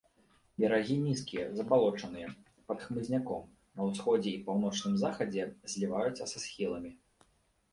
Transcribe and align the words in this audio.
Берагі 0.61 0.95
нізкія, 1.07 1.43
забалочаныя, 1.59 2.31
пад 2.71 2.79
хмызняком, 2.85 3.43
на 3.81 3.91
ўсходзе 3.91 4.29
і 4.33 4.41
паўночным-захадзе 4.49 5.43
зліваюцца 5.75 6.23
са 6.33 6.35
схіламі. 6.45 6.91